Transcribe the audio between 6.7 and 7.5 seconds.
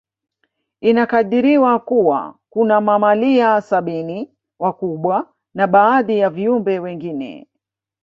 wengine